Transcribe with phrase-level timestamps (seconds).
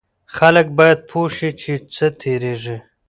[0.35, 2.77] خلک باید پوه شي چې څه تیریږي.